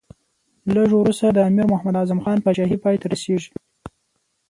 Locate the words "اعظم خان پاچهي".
1.99-2.77